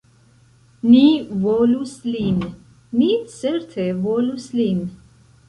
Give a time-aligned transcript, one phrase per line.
[0.93, 1.01] Ni
[1.43, 2.41] volus lin,
[2.97, 4.83] ni certe volus lin